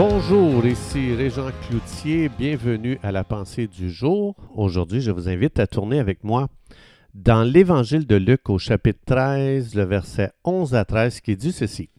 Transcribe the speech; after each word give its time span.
Bonjour, 0.00 0.64
ici 0.64 1.12
Régent 1.12 1.50
Cloutier, 1.66 2.28
bienvenue 2.28 3.00
à 3.02 3.10
la 3.10 3.24
pensée 3.24 3.66
du 3.66 3.90
jour. 3.90 4.36
Aujourd'hui, 4.54 5.00
je 5.00 5.10
vous 5.10 5.28
invite 5.28 5.58
à 5.58 5.66
tourner 5.66 5.98
avec 5.98 6.22
moi 6.22 6.46
dans 7.14 7.42
l'Évangile 7.42 8.06
de 8.06 8.14
Luc 8.14 8.48
au 8.48 8.58
chapitre 8.58 9.00
13, 9.06 9.74
le 9.74 9.82
verset 9.82 10.30
11 10.44 10.76
à 10.76 10.84
13 10.84 11.20
qui 11.20 11.36
dit 11.36 11.50
ceci. 11.50 11.90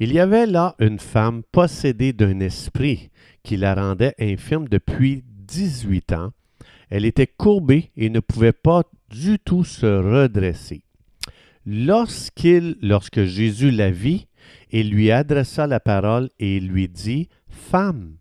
Il 0.00 0.10
y 0.10 0.20
avait 0.20 0.46
là 0.46 0.74
une 0.78 0.98
femme 0.98 1.42
possédée 1.52 2.14
d'un 2.14 2.40
esprit 2.40 3.10
qui 3.42 3.58
la 3.58 3.74
rendait 3.74 4.14
infirme 4.18 4.66
depuis 4.66 5.22
18 5.46 6.14
ans. 6.14 6.30
Elle 6.88 7.04
était 7.04 7.26
courbée 7.26 7.90
et 7.94 8.08
ne 8.08 8.20
pouvait 8.20 8.52
pas 8.52 8.84
du 9.10 9.38
tout 9.38 9.64
se 9.64 9.84
redresser. 9.84 10.83
Lorsqu'il, 11.66 12.76
lorsque 12.82 13.24
Jésus 13.24 13.70
la 13.70 13.90
vit, 13.90 14.26
il 14.70 14.90
lui 14.90 15.10
adressa 15.10 15.66
la 15.66 15.80
parole 15.80 16.28
et 16.38 16.60
lui 16.60 16.88
dit, 16.88 17.28
Femme, 17.48 18.16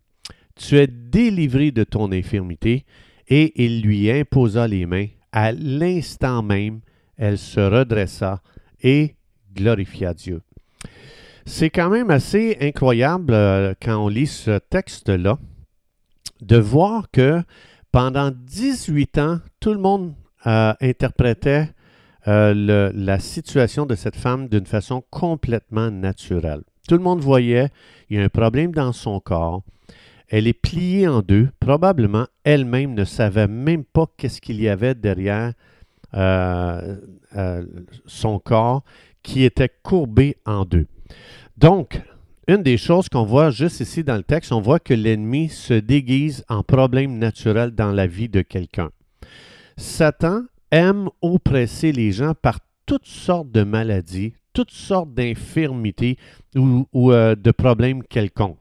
tu 0.56 0.78
es 0.78 0.88
délivrée 0.88 1.72
de 1.72 1.84
ton 1.84 2.12
infirmité, 2.12 2.86
et 3.28 3.64
il 3.64 3.82
lui 3.82 4.10
imposa 4.12 4.68
les 4.68 4.86
mains. 4.86 5.08
À 5.32 5.52
l'instant 5.52 6.44
même, 6.44 6.82
elle 7.18 7.38
se 7.38 7.60
redressa 7.60 8.42
et 8.82 9.16
glorifia 9.56 10.14
Dieu. 10.14 10.42
C'est 11.46 11.70
quand 11.70 11.90
même 11.90 12.10
assez 12.10 12.58
incroyable 12.62 13.34
euh, 13.34 13.74
quand 13.82 13.98
on 13.98 14.08
lit 14.08 14.28
ce 14.28 14.60
texte-là 14.60 15.38
de 16.42 16.58
voir 16.58 17.10
que 17.12 17.42
pendant 17.92 18.32
18 18.32 19.18
ans, 19.18 19.40
tout 19.60 19.74
le 19.74 19.80
monde 19.80 20.14
euh, 20.48 20.74
interprétait 20.82 21.70
euh, 22.28 22.92
la 22.94 23.20
situation 23.20 23.86
de 23.86 23.96
cette 23.96 24.16
femme 24.16 24.48
d'une 24.48 24.66
façon 24.66 25.04
complètement 25.10 25.92
naturelle. 25.92 26.62
Tout 26.88 26.96
le 26.96 27.04
monde 27.04 27.22
voyait, 27.22 27.70
il 28.10 28.18
y 28.18 28.20
a 28.20 28.24
un 28.24 28.30
problème 28.30 28.72
dans 28.72 28.94
son 28.94 29.20
corps. 29.20 29.64
Elle 30.30 30.48
est 30.48 30.54
pliée 30.54 31.08
en 31.08 31.22
deux. 31.22 31.50
Probablement, 31.60 32.26
elle-même 32.44 32.94
ne 32.94 33.04
savait 33.04 33.48
même 33.48 33.84
pas 33.84 34.06
qu'est-ce 34.18 34.42
qu'il 34.42 34.62
y 34.62 34.70
avait 34.70 34.96
derrière 34.96 35.54
euh, 36.14 36.98
euh, 37.36 37.66
son 38.06 38.40
corps 38.40 38.84
qui 39.22 39.44
était 39.44 39.72
courbé 39.84 40.38
en 40.46 40.66
deux. 40.66 40.88
Donc, 41.58 42.02
une 42.48 42.64
des 42.64 42.78
choses 42.78 43.10
qu'on 43.10 43.24
voit 43.24 43.52
juste 43.52 43.80
ici 43.80 44.04
dans 44.04 44.18
le 44.18 44.24
texte, 44.24 44.52
on 44.52 44.62
voit 44.62 44.80
que 44.80 44.94
l'ennemi 44.94 45.50
se 45.50 45.74
déguise 45.74 46.44
en 46.50 46.64
problème 46.64 47.18
naturel 47.18 47.72
dans 47.72 47.92
la 47.92 48.08
vie 48.08 48.30
de 48.30 48.42
quelqu'un. 48.42 48.92
Satan 49.78 50.44
aime 50.74 51.10
oppresser 51.22 51.92
les 51.92 52.12
gens 52.12 52.34
par 52.34 52.58
toutes 52.88 53.06
sortes 53.06 53.52
de 53.52 53.64
maladies, 53.64 54.34
toutes 54.54 54.72
sortes 54.72 55.14
d'infirmités 55.14 56.18
ou, 56.56 56.88
euh, 57.12 57.36
de 57.36 57.52
problèmes 57.52 58.04
quelconques. 58.04 58.58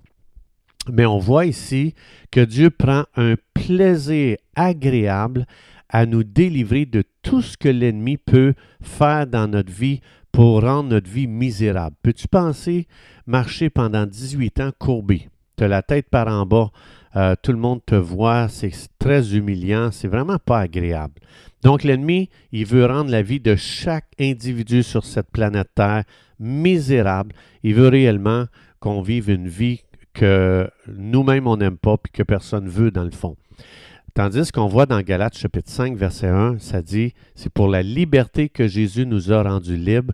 Mais 0.93 1.07
on 1.07 1.19
voit 1.19 1.47
ici 1.47 1.95
que 2.31 2.41
Dieu 2.41 2.71
prend 2.71 3.05
un 3.17 3.37
plaisir 3.55 4.37
agréable 4.55 5.47
à 5.89 6.05
nous 6.05 6.23
délivrer 6.23 6.85
de 6.85 7.03
tout 7.23 7.41
ce 7.41 7.57
que 7.57 7.69
l'ennemi 7.69 8.19
peut 8.19 8.55
faire 8.83 9.27
dans 9.27 9.49
notre 9.49 9.73
vie 9.73 10.01
pour 10.33 10.63
rendre 10.63 10.91
notre 10.91 11.09
vie 11.09 11.27
misérable. 11.27 11.97
Peux-tu 12.03 12.29
penser 12.29 12.89
marcher 13.27 13.71
pendant 13.71 14.07
18 14.07 14.61
ans 14.61 14.71
courbé? 14.79 15.29
As 15.61 15.69
la 15.69 15.83
tête 15.83 16.11
par 16.11 16.27
en 16.27 16.45
bas, 16.45 16.73
euh, 17.17 17.35
tout 17.43 17.53
le 17.53 17.59
monde 17.59 17.81
te 17.85 17.95
voit, 17.95 18.49
c'est 18.49 18.73
très 18.99 19.35
humiliant, 19.37 19.91
c'est 19.91 20.09
vraiment 20.09 20.39
pas 20.39 20.61
agréable. 20.61 21.21
Donc 21.63 21.85
l'ennemi, 21.85 22.29
il 22.51 22.67
veut 22.67 22.87
rendre 22.87 23.11
la 23.11 23.23
vie 23.23 23.41
de 23.41 23.55
chaque 23.55 24.09
individu 24.19 24.83
sur 24.83 25.05
cette 25.05 25.31
planète 25.31 25.69
Terre 25.75 26.05
misérable. 26.41 27.35
Il 27.63 27.75
veut 27.75 27.89
réellement 27.89 28.47
qu'on 28.81 29.03
vive 29.03 29.31
une 29.31 29.49
vie 29.49 29.83
que 30.13 30.69
nous-mêmes 30.89 31.47
on 31.47 31.57
n'aime 31.57 31.79
pas 31.79 31.97
puis 31.97 32.13
que 32.13 32.23
personne 32.23 32.69
veut 32.69 32.91
dans 32.91 33.05
le 33.05 33.11
fond. 33.11 33.37
Tandis 34.15 34.53
qu'on 34.53 34.67
voit 34.67 34.85
dans 34.85 35.01
Galates 35.01 35.39
chapitre 35.39 35.71
5 35.71 35.97
verset 35.97 36.27
1, 36.27 36.59
ça 36.59 36.83
dit 36.83 37.15
c'est 37.35 37.53
pour 37.53 37.69
la 37.69 37.83
liberté 37.83 38.49
que 38.49 38.67
Jésus 38.67 39.07
nous 39.07 39.33
a 39.33 39.43
rendus 39.43 39.77
libres. 39.77 40.13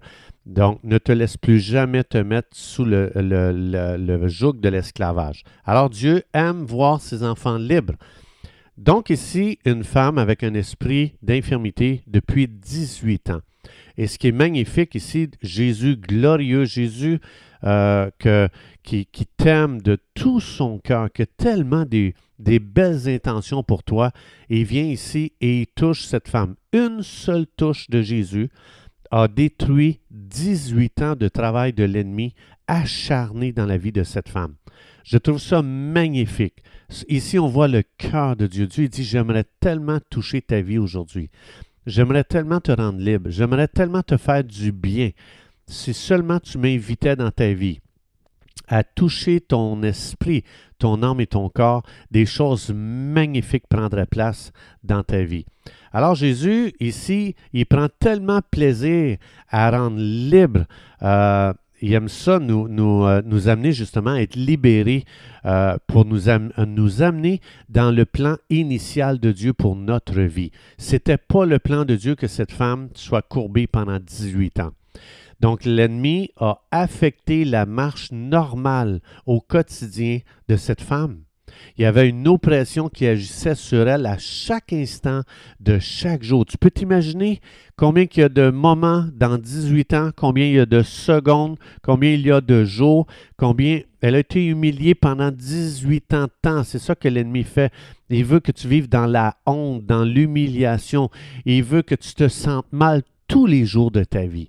Donc, 0.49 0.81
ne 0.83 0.97
te 0.97 1.13
laisse 1.13 1.37
plus 1.37 1.61
jamais 1.61 2.03
te 2.05 2.17
mettre 2.17 2.49
sous 2.53 2.87
le, 2.87 4.29
joug 4.29 4.55
de 4.55 4.69
l'esclavage. 4.71 5.45
Alors, 5.67 5.91
Dieu 5.91 6.23
aime 6.33 6.65
voir 6.65 7.03
ses 7.03 7.23
enfants 7.23 7.59
libres. 7.59 7.97
Donc, 8.79 9.11
ici, 9.11 9.59
une 9.67 9.85
femme 9.85 10.17
avec 10.17 10.43
un 10.43 10.55
esprit 10.55 11.13
d'infirmité 11.21 12.03
depuis 12.07 12.49
18 12.49 13.31
ans. 13.31 13.41
Et 13.99 14.07
ce 14.07 14.19
qui 14.19 14.29
est 14.29 14.33
magnifique 14.33 14.95
ici, 14.95 15.29
Jésus 15.43 15.97
glorieux, 15.97 16.65
Jésus 16.65 17.21
euh, 17.65 18.09
qui, 18.83 19.07
t'aime 19.37 19.83
de 19.83 19.99
tout 20.15 20.41
son 20.41 20.79
cœur, 20.79 21.13
qui 21.13 21.23
a 21.23 21.27
tellement 21.27 21.85
des 21.85 22.59
belles 22.59 23.07
intentions 23.07 23.63
pour 23.63 23.83
toi, 23.83 24.13
il 24.49 24.65
vient 24.65 24.85
ici 24.85 25.33
et 25.43 25.61
il 25.61 25.67
touche 25.67 26.05
cette 26.05 26.29
femme. 26.29 26.55
Une 26.73 27.03
seule 27.03 27.47
touche 27.57 27.91
de 27.91 28.01
Jésus 28.01 28.49
a 29.11 29.29
détruit 29.29 30.01
18 30.11 31.03
ans 31.03 31.17
de 31.17 31.29
travail 31.29 31.73
de 31.73 31.85
l'ennemi 31.85 32.35
acharné 32.67 33.53
dans 33.53 33.67
la 33.67 33.79
vie 33.79 33.93
de 33.93 34.03
cette 34.03 34.29
femme. 34.29 34.55
Je 35.05 35.17
trouve 35.17 35.39
ça 35.39 35.63
magnifique. 35.63 36.63
Ici, 37.09 37.39
on 37.39 37.49
voit 37.49 37.69
le 37.69 37.83
cœur 37.97 38.37
de 38.37 38.47
Dieu. 38.47 38.67
Dieu 38.67 38.89
dit, 38.89 39.05
j'aimerais 39.05 39.45
tellement 39.61 39.99
toucher 40.11 40.43
ta 40.43 40.61
vie 40.61 40.79
aujourd'hui. 40.79 41.31
J'aimerais 41.87 42.25
tellement 42.25 42.61
te 42.61 42.73
rendre 42.73 43.01
libre. 43.01 43.31
J'aimerais 43.31 43.69
tellement 43.69 44.03
te 44.03 44.17
faire 44.17 44.45
du 44.45 44.73
bien. 44.73 45.11
Si 45.67 45.95
seulement 45.95 46.41
tu 46.41 46.59
m'invitais 46.59 47.17
dans 47.17 47.31
ta 47.31 47.53
vie 47.53 47.81
à 48.67 48.85
toucher 48.85 49.41
ton 49.41 49.83
esprit, 49.83 50.45
ton 50.79 51.03
âme 51.03 51.21
et 51.21 51.27
ton 51.27 51.49
corps, 51.49 51.83
des 52.11 52.27
choses 52.27 52.71
magnifiques 52.75 53.67
prendraient 53.67 54.07
place 54.07 54.53
dans 54.85 55.03
ta 55.03 55.23
vie. 55.23 55.47
Alors 55.93 56.15
Jésus, 56.15 56.73
ici, 56.81 57.35
il 57.53 57.67
prend 57.67 57.89
tellement 57.99 58.41
plaisir 58.51 59.19
à 59.49 59.71
rendre 59.71 59.99
libre. 59.99 60.65
Euh, 61.03 61.53
il 61.81 61.93
aime 61.93 62.09
ça, 62.09 62.39
nous, 62.39 62.69
nous, 62.69 63.05
euh, 63.05 63.23
nous, 63.25 63.49
amener 63.49 63.73
justement 63.73 64.11
à 64.13 64.21
être 64.21 64.35
libérés 64.35 65.05
euh, 65.45 65.77
pour 65.87 66.05
nous, 66.05 66.23
nous, 66.67 67.03
amener 67.03 67.41
dans 67.69 67.91
le 67.91 68.05
plan 68.05 68.37
initial 68.51 69.21
de 69.21 69.31
Dieu 69.31 69.53
pour 69.53 69.77
notre 69.77 70.21
vie. 70.21 70.51
Ce 70.77 70.95
n'était 70.95 71.19
pas 71.19 71.47
le 71.47 71.59
plan 71.59 71.85
de 71.85 71.95
Dieu 71.95 72.15
que 72.17 72.27
cette 72.27 72.53
femme 72.53 72.89
soit 72.95 73.23
courbée 73.23 73.67
pendant 73.67 73.99
18 74.01 74.61
ans. 74.61 74.73
Donc 75.41 75.65
l'ennemi 75.65 76.31
a 76.37 76.63
affecté 76.73 77.45
la 77.45 77.65
marche 77.65 78.11
normale 78.11 79.01
au 79.25 79.41
quotidien 79.41 80.19
de 80.49 80.57
cette 80.57 80.81
femme. 80.81 81.21
Il 81.77 81.83
y 81.83 81.85
avait 81.85 82.09
une 82.09 82.27
oppression 82.29 82.89
qui 82.89 83.07
agissait 83.07 83.55
sur 83.55 83.89
elle 83.89 84.07
à 84.07 84.19
chaque 84.19 84.73
instant 84.73 85.23
de 85.61 85.79
chaque 85.79 86.23
jour. 86.23 86.45
Tu 86.47 86.59
peux 86.59 86.71
t'imaginer 86.71 87.41
combien 87.77 88.05
il 88.05 88.21
y 88.21 88.23
a 88.23 88.29
de 88.29 88.51
moments 88.51 89.07
dans 89.15 89.39
18 89.39 89.95
ans, 89.95 90.11
combien 90.15 90.47
il 90.47 90.55
y 90.55 90.61
a 90.61 90.67
de 90.67 90.83
secondes, 90.83 91.57
combien 91.83 92.13
il 92.13 92.27
y 92.27 92.33
a 92.33 92.41
de 92.41 92.65
jours, 92.65 93.07
combien 93.37 93.81
elle 94.01 94.15
a 94.15 94.21
été 94.21 94.45
humiliée 94.45 94.95
pendant 94.95 95.31
18 95.31 96.15
ans 96.15 96.25
de 96.25 96.31
temps. 96.43 96.65
C'est 96.65 96.79
ça 96.79 96.95
que 96.95 97.09
l'ennemi 97.09 97.45
fait. 97.45 97.73
Il 98.11 98.25
veut 98.25 98.41
que 98.41 98.53
tu 98.53 98.69
vives 98.69 98.89
dans 98.89 99.07
la 99.07 99.37
honte, 99.47 99.85
dans 99.85 100.05
l'humiliation. 100.05 101.11
Il 101.45 101.63
veut 101.65 101.83
que 101.83 101.95
tu 101.95 102.15
te 102.15 102.29
sentes 102.29 102.73
mal 102.73 103.03
tous 103.27 103.47
les 103.47 103.65
jours 103.65 103.91
de 103.91 104.05
ta 104.05 104.27
vie. 104.27 104.49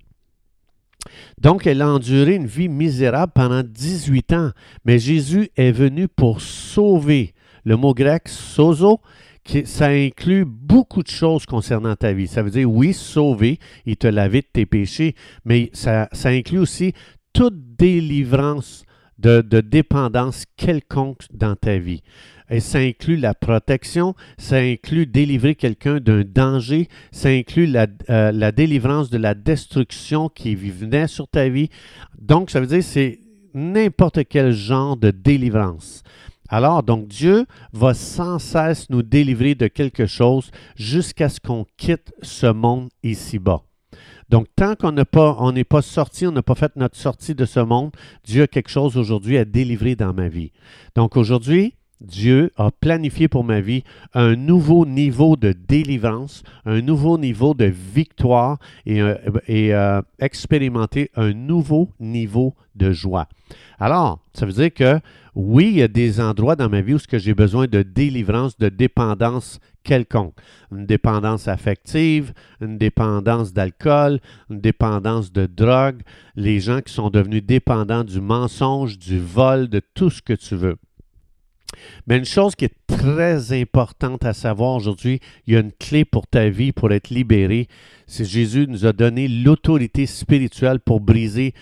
Donc, 1.40 1.66
elle 1.66 1.82
a 1.82 1.88
enduré 1.88 2.34
une 2.34 2.46
vie 2.46 2.68
misérable 2.68 3.32
pendant 3.34 3.62
18 3.62 4.32
ans. 4.32 4.50
Mais 4.84 4.98
Jésus 4.98 5.50
est 5.56 5.72
venu 5.72 6.08
pour 6.08 6.40
sauver. 6.40 7.34
Le 7.64 7.76
mot 7.76 7.94
grec 7.94 8.28
sozo, 8.28 9.00
ça 9.64 9.88
inclut 9.88 10.44
beaucoup 10.44 11.02
de 11.02 11.08
choses 11.08 11.46
concernant 11.46 11.96
ta 11.96 12.12
vie. 12.12 12.28
Ça 12.28 12.42
veut 12.42 12.50
dire, 12.50 12.70
oui, 12.70 12.92
sauver, 12.92 13.58
il 13.86 13.96
te 13.96 14.06
laver 14.06 14.42
de 14.42 14.48
tes 14.52 14.66
péchés, 14.66 15.14
mais 15.44 15.70
ça 15.72 16.08
inclut 16.24 16.58
aussi 16.58 16.92
toute 17.32 17.76
délivrance 17.76 18.84
de, 19.20 19.60
dépendance 19.60 20.44
quelconque 20.56 21.22
dans 21.32 21.56
ta 21.56 21.78
vie. 21.78 22.02
Et 22.50 22.58
ça 22.58 22.78
inclut 22.78 23.16
la 23.16 23.32
protection, 23.32 24.14
ça 24.36 24.56
inclut 24.56 25.06
délivrer 25.06 25.54
quelqu'un 25.54 26.00
d'un 26.00 26.24
danger, 26.24 26.88
ça 27.12 27.28
inclut 27.28 27.66
la, 27.66 27.86
euh, 28.10 28.50
délivrance 28.50 29.08
de 29.08 29.18
la 29.18 29.34
destruction 29.34 30.28
qui 30.28 30.56
venait 30.56 31.06
sur 31.06 31.28
ta 31.28 31.48
vie. 31.48 31.70
Donc, 32.20 32.50
ça 32.50 32.60
veut 32.60 32.66
dire 32.66 32.82
c'est 32.82 33.20
n'importe 33.54 34.20
quel 34.28 34.52
genre 34.52 34.96
de 34.96 35.12
délivrance. 35.12 36.02
Alors, 36.48 36.82
donc 36.82 37.06
Dieu 37.06 37.46
va 37.72 37.94
sans 37.94 38.40
cesse 38.40 38.90
nous 38.90 39.02
délivrer 39.02 39.54
de 39.54 39.68
quelque 39.68 40.06
chose 40.06 40.50
jusqu'à 40.74 41.28
ce 41.28 41.38
qu'on 41.38 41.64
quitte 41.76 42.12
ce 42.22 42.46
monde 42.46 42.88
ici-bas. 43.04 43.62
Donc, 44.28 44.46
tant 44.56 44.74
qu'on 44.76 44.92
n'est 44.92 45.04
pas, 45.04 45.36
pas 45.68 45.82
sorti, 45.82 46.26
on 46.26 46.32
n'a 46.32 46.42
pas 46.42 46.54
fait 46.54 46.74
notre 46.76 46.96
sortie 46.96 47.34
de 47.34 47.44
ce 47.44 47.60
monde, 47.60 47.90
Dieu 48.24 48.42
a 48.42 48.46
quelque 48.46 48.70
chose 48.70 48.96
aujourd'hui 48.96 49.38
à 49.38 49.44
délivrer 49.44 49.96
dans 49.96 50.12
ma 50.12 50.28
vie. 50.28 50.52
Donc, 50.94 51.16
aujourd'hui, 51.16 51.74
Dieu 52.00 52.50
a 52.56 52.70
planifié 52.70 53.28
pour 53.28 53.44
ma 53.44 53.60
vie 53.60 53.84
un 54.14 54.36
nouveau 54.36 54.86
niveau 54.86 55.36
de 55.36 55.52
délivrance, 55.52 56.42
un 56.64 56.80
nouveau 56.80 57.18
niveau 57.18 57.54
de 57.54 57.66
victoire 57.66 58.58
et, 58.86 59.02
euh, 59.02 59.16
et 59.46 59.74
euh, 59.74 60.00
expérimenter 60.18 61.10
un 61.14 61.32
nouveau 61.32 61.90
niveau 62.00 62.54
de 62.74 62.92
joie. 62.92 63.28
Alors, 63.78 64.20
ça 64.32 64.46
veut 64.46 64.52
dire 64.52 64.72
que 64.72 65.00
oui, 65.34 65.68
il 65.68 65.78
y 65.78 65.82
a 65.82 65.88
des 65.88 66.20
endroits 66.20 66.56
dans 66.56 66.68
ma 66.68 66.80
vie 66.80 66.94
où 66.94 66.98
j'ai 67.12 67.34
besoin 67.34 67.66
de 67.66 67.82
délivrance, 67.82 68.58
de 68.58 68.68
dépendance 68.68 69.60
quelconque. 69.84 70.34
Une 70.72 70.86
dépendance 70.86 71.48
affective, 71.48 72.32
une 72.60 72.78
dépendance 72.78 73.52
d'alcool, 73.52 74.20
une 74.50 74.60
dépendance 74.60 75.32
de 75.32 75.46
drogue, 75.46 76.02
les 76.34 76.60
gens 76.60 76.80
qui 76.80 76.92
sont 76.92 77.10
devenus 77.10 77.44
dépendants 77.44 78.04
du 78.04 78.20
mensonge, 78.20 78.98
du 78.98 79.20
vol, 79.20 79.68
de 79.68 79.80
tout 79.94 80.10
ce 80.10 80.20
que 80.20 80.32
tu 80.32 80.56
veux. 80.56 80.76
Mais 82.06 82.18
une 82.18 82.24
chose 82.24 82.54
qui 82.54 82.66
est 82.66 82.74
très 82.86 83.52
importante 83.58 84.24
à 84.24 84.32
savoir 84.32 84.74
aujourd'hui, 84.74 85.20
il 85.46 85.54
y 85.54 85.56
a 85.56 85.60
une 85.60 85.72
clé 85.72 86.04
pour 86.04 86.26
ta 86.26 86.48
vie, 86.48 86.72
pour 86.72 86.92
être 86.92 87.10
libéré, 87.10 87.68
c'est 88.06 88.24
Jésus 88.24 88.66
nous 88.68 88.86
a 88.86 88.92
donné 88.92 89.28
l'autorité 89.28 90.06
spirituelle 90.06 90.80
pour 90.80 91.00
briser 91.00 91.54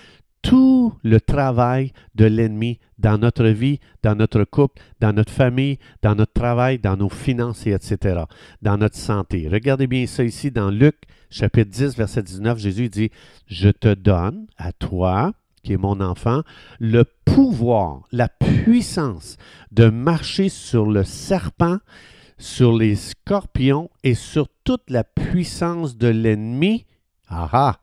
tout 0.42 0.94
le 1.02 1.20
travail 1.20 1.92
de 2.14 2.24
l'ennemi 2.24 2.78
dans 2.98 3.18
notre 3.18 3.46
vie, 3.46 3.80
dans 4.02 4.14
notre 4.14 4.44
couple, 4.44 4.80
dans 5.00 5.12
notre 5.12 5.32
famille, 5.32 5.78
dans 6.02 6.14
notre 6.14 6.32
travail, 6.32 6.78
dans 6.78 6.96
nos 6.96 7.08
finances, 7.08 7.66
etc., 7.66 8.22
dans 8.62 8.78
notre 8.78 8.96
santé. 8.96 9.48
Regardez 9.48 9.86
bien 9.86 10.06
ça 10.06 10.24
ici 10.24 10.50
dans 10.50 10.70
Luc 10.70 10.96
chapitre 11.30 11.70
10, 11.70 11.96
verset 11.96 12.22
19. 12.22 12.58
Jésus 12.58 12.88
dit, 12.88 13.10
Je 13.46 13.68
te 13.68 13.92
donne 13.92 14.46
à 14.56 14.72
toi, 14.72 15.32
mon 15.76 16.00
enfant, 16.00 16.42
le 16.80 17.04
pouvoir, 17.24 18.02
la 18.12 18.28
puissance 18.28 19.36
de 19.70 19.88
marcher 19.88 20.48
sur 20.48 20.86
le 20.86 21.04
serpent, 21.04 21.78
sur 22.38 22.76
les 22.76 22.94
scorpions 22.94 23.90
et 24.04 24.14
sur 24.14 24.48
toute 24.64 24.88
la 24.88 25.04
puissance 25.04 25.96
de 25.96 26.08
l'ennemi. 26.08 26.86
Ah 27.28 27.48
ah! 27.52 27.80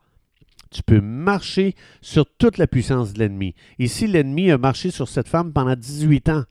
Tu 0.70 0.82
peux 0.82 1.00
marcher 1.00 1.74
sur 2.00 2.26
toute 2.26 2.58
la 2.58 2.66
puissance 2.66 3.12
de 3.12 3.20
l'ennemi. 3.20 3.54
Ici, 3.78 4.06
l'ennemi 4.06 4.50
a 4.50 4.58
marché 4.58 4.90
sur 4.90 5.08
cette 5.08 5.28
femme 5.28 5.52
pendant 5.52 5.76
18 5.76 6.28
ans 6.28 6.44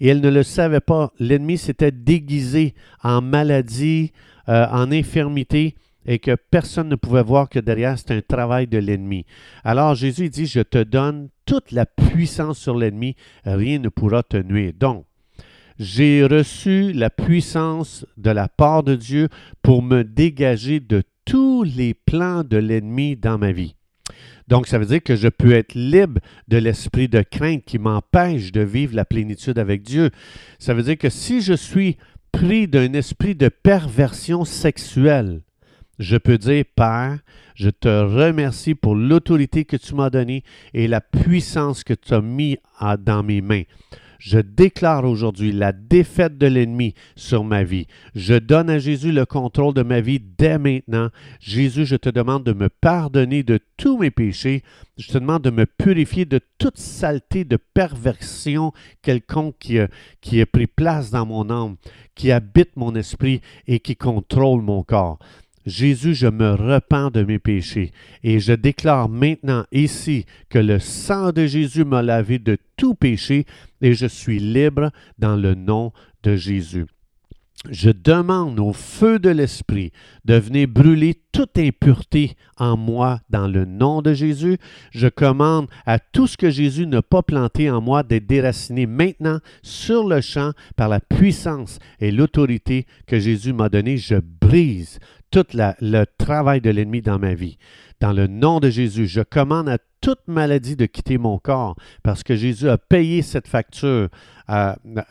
et 0.00 0.08
elle 0.08 0.20
ne 0.20 0.28
le 0.28 0.42
savait 0.42 0.80
pas. 0.80 1.12
L'ennemi 1.18 1.58
s'était 1.58 1.90
déguisé 1.90 2.74
en 3.02 3.22
maladie, 3.22 4.12
euh, 4.48 4.66
en 4.70 4.92
infirmité 4.92 5.74
et 6.06 6.18
que 6.18 6.36
personne 6.50 6.88
ne 6.88 6.96
pouvait 6.96 7.22
voir 7.22 7.48
que 7.48 7.58
derrière, 7.58 7.98
c'est 7.98 8.12
un 8.12 8.20
travail 8.20 8.66
de 8.66 8.78
l'ennemi. 8.78 9.26
Alors 9.62 9.94
Jésus 9.94 10.28
dit, 10.28 10.46
je 10.46 10.60
te 10.60 10.82
donne 10.82 11.28
toute 11.46 11.72
la 11.72 11.86
puissance 11.86 12.58
sur 12.58 12.76
l'ennemi, 12.76 13.16
rien 13.44 13.78
ne 13.78 13.88
pourra 13.88 14.22
te 14.22 14.36
nuire. 14.36 14.72
Donc, 14.78 15.06
j'ai 15.78 16.24
reçu 16.24 16.92
la 16.92 17.10
puissance 17.10 18.06
de 18.16 18.30
la 18.30 18.48
part 18.48 18.82
de 18.82 18.94
Dieu 18.94 19.28
pour 19.62 19.82
me 19.82 20.04
dégager 20.04 20.80
de 20.80 21.02
tous 21.24 21.64
les 21.64 21.94
plans 21.94 22.44
de 22.44 22.56
l'ennemi 22.56 23.16
dans 23.16 23.38
ma 23.38 23.52
vie. 23.52 23.74
Donc, 24.46 24.66
ça 24.66 24.78
veut 24.78 24.86
dire 24.86 25.02
que 25.02 25.16
je 25.16 25.28
peux 25.28 25.52
être 25.52 25.74
libre 25.74 26.20
de 26.48 26.58
l'esprit 26.58 27.08
de 27.08 27.22
crainte 27.22 27.64
qui 27.64 27.78
m'empêche 27.78 28.52
de 28.52 28.60
vivre 28.60 28.94
la 28.94 29.06
plénitude 29.06 29.58
avec 29.58 29.82
Dieu. 29.82 30.10
Ça 30.58 30.74
veut 30.74 30.82
dire 30.82 30.98
que 30.98 31.08
si 31.08 31.40
je 31.40 31.54
suis 31.54 31.96
pris 32.30 32.68
d'un 32.68 32.92
esprit 32.92 33.34
de 33.34 33.48
perversion 33.48 34.44
sexuelle, 34.44 35.40
je 35.98 36.16
peux 36.16 36.38
dire, 36.38 36.64
Père, 36.74 37.18
je 37.54 37.70
te 37.70 37.88
remercie 37.88 38.74
pour 38.74 38.94
l'autorité 38.94 39.64
que 39.64 39.76
tu 39.76 39.94
m'as 39.94 40.10
donnée 40.10 40.42
et 40.72 40.88
la 40.88 41.00
puissance 41.00 41.84
que 41.84 41.94
tu 41.94 42.14
as 42.14 42.20
mis 42.20 42.58
dans 42.98 43.22
mes 43.22 43.40
mains. 43.40 43.62
Je 44.24 44.38
déclare 44.38 45.04
aujourd'hui 45.04 45.52
la 45.52 45.72
défaite 45.72 46.38
de 46.38 46.46
l'ennemi 46.46 46.94
sur 47.14 47.44
ma 47.44 47.62
vie. 47.62 47.86
Je 48.14 48.32
donne 48.32 48.70
à 48.70 48.78
Jésus 48.78 49.12
le 49.12 49.26
contrôle 49.26 49.74
de 49.74 49.82
ma 49.82 50.00
vie 50.00 50.18
dès 50.18 50.56
maintenant. 50.56 51.10
Jésus, 51.40 51.84
je 51.84 51.96
te 51.96 52.08
demande 52.08 52.42
de 52.42 52.54
me 52.54 52.70
pardonner 52.70 53.42
de 53.42 53.60
tous 53.76 53.98
mes 53.98 54.10
péchés. 54.10 54.62
Je 54.96 55.08
te 55.08 55.18
demande 55.18 55.42
de 55.42 55.50
me 55.50 55.66
purifier 55.66 56.24
de 56.24 56.40
toute 56.56 56.78
saleté 56.78 57.44
de 57.44 57.58
perversion 57.74 58.72
quelconque 59.02 59.56
qui 59.58 59.78
qui 60.22 60.40
a 60.40 60.46
pris 60.46 60.68
place 60.68 61.10
dans 61.10 61.26
mon 61.26 61.50
âme, 61.50 61.76
qui 62.14 62.32
habite 62.32 62.76
mon 62.76 62.94
esprit 62.94 63.42
et 63.66 63.78
qui 63.78 63.94
contrôle 63.94 64.62
mon 64.62 64.82
corps. 64.84 65.18
Jésus, 65.66 66.14
je 66.14 66.26
me 66.26 66.52
repens 66.52 67.10
de 67.10 67.22
mes 67.22 67.38
péchés 67.38 67.92
et 68.22 68.38
je 68.40 68.52
déclare 68.52 69.08
maintenant 69.08 69.64
ici 69.72 70.26
que 70.50 70.58
le 70.58 70.78
sang 70.78 71.32
de 71.32 71.46
Jésus 71.46 71.84
m'a 71.84 72.02
lavé 72.02 72.38
de 72.38 72.58
tout 72.76 72.94
péché 72.94 73.46
et 73.80 73.94
je 73.94 74.06
suis 74.06 74.38
libre 74.38 74.90
dans 75.18 75.36
le 75.36 75.54
nom 75.54 75.92
de 76.22 76.36
Jésus. 76.36 76.86
Je 77.70 77.88
demande 77.88 78.60
au 78.60 78.74
feu 78.74 79.18
de 79.18 79.30
l'Esprit 79.30 79.90
de 80.26 80.34
venir 80.34 80.68
brûler 80.68 81.14
toute 81.32 81.56
impureté 81.56 82.36
en 82.58 82.76
moi 82.76 83.20
dans 83.30 83.48
le 83.48 83.64
nom 83.64 84.02
de 84.02 84.12
Jésus. 84.12 84.58
Je 84.90 85.08
commande 85.08 85.68
à 85.86 85.98
tout 85.98 86.26
ce 86.26 86.36
que 86.36 86.50
Jésus 86.50 86.86
n'a 86.86 87.00
pas 87.00 87.22
planté 87.22 87.70
en 87.70 87.80
moi 87.80 88.02
d'être 88.02 88.26
déraciné 88.26 88.84
maintenant 88.86 89.38
sur 89.62 90.06
le 90.06 90.20
champ 90.20 90.52
par 90.76 90.90
la 90.90 91.00
puissance 91.00 91.78
et 92.00 92.10
l'autorité 92.10 92.86
que 93.06 93.18
Jésus 93.18 93.54
m'a 93.54 93.70
donnée. 93.70 93.96
Je 93.96 94.16
brise 94.16 94.98
tout 95.34 95.58
le 95.80 96.04
travail 96.16 96.60
de 96.60 96.70
l'ennemi 96.70 97.02
dans 97.02 97.18
ma 97.18 97.34
vie. 97.34 97.58
Dans 97.98 98.12
le 98.12 98.28
nom 98.28 98.60
de 98.60 98.70
Jésus, 98.70 99.08
je 99.08 99.20
commande 99.20 99.68
à 99.68 99.78
toute 100.00 100.20
maladie 100.28 100.76
de 100.76 100.86
quitter 100.86 101.18
mon 101.18 101.38
corps 101.38 101.74
parce 102.04 102.22
que 102.22 102.36
Jésus 102.36 102.68
a 102.68 102.78
payé 102.78 103.20
cette 103.20 103.48
facture 103.48 104.10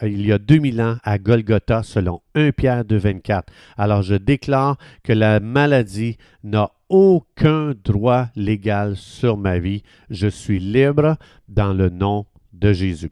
il 0.02 0.26
y 0.26 0.32
a 0.32 0.38
2000 0.38 0.82
ans 0.82 0.96
à 1.04 1.18
Golgotha 1.18 1.84
selon 1.84 2.22
1 2.36 2.54
Pierre 2.54 2.86
2, 2.86 2.96
24. 2.96 3.52
Alors 3.76 4.02
je 4.02 4.16
déclare 4.16 4.78
que 5.04 5.12
la 5.12 5.42
maladie 5.42 6.16
n'a 6.46 6.72
aucun 6.88 7.74
droit 7.84 8.28
légal 8.38 8.96
sur 8.96 9.36
ma 9.36 9.60
vie. 9.60 9.84
Je 10.10 10.28
suis 10.28 10.60
libre 10.60 11.18
dans 11.50 11.74
le 11.74 11.90
nom 11.90 12.28
de 12.54 12.72
Jésus. 12.72 13.12